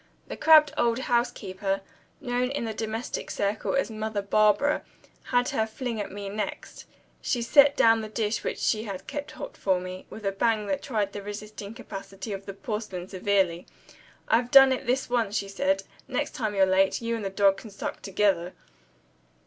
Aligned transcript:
The 0.29 0.35
crabbed 0.35 0.73
old 0.79 0.97
housekeeper 0.97 1.81
(known 2.19 2.49
in 2.49 2.65
the 2.65 2.73
domestic 2.73 3.29
circle 3.29 3.75
as 3.75 3.91
Mother 3.91 4.23
Barbara) 4.23 4.81
had 5.25 5.49
her 5.49 5.67
fling 5.67 6.01
at 6.01 6.11
me 6.11 6.27
next. 6.27 6.85
She 7.21 7.43
set 7.43 7.77
down 7.77 8.01
the 8.01 8.09
dish 8.09 8.43
which 8.43 8.57
she 8.57 8.85
had 8.85 9.05
kept 9.05 9.33
hot 9.33 9.55
for 9.55 9.79
me, 9.79 10.07
with 10.09 10.25
a 10.25 10.31
bang 10.31 10.65
that 10.65 10.81
tried 10.81 11.13
the 11.13 11.21
resisting 11.21 11.75
capacity 11.75 12.33
of 12.33 12.47
the 12.47 12.53
porcelain 12.55 13.09
severely. 13.09 13.67
"I've 14.27 14.49
done 14.49 14.71
it 14.71 14.87
this 14.87 15.07
once," 15.07 15.35
she 15.35 15.47
said. 15.47 15.83
"Next 16.07 16.31
time 16.33 16.55
you're 16.55 16.65
late, 16.65 17.03
you 17.03 17.15
and 17.15 17.23
the 17.23 17.29
dog 17.29 17.57
can 17.57 17.69
sup 17.69 18.01
together." 18.01 18.53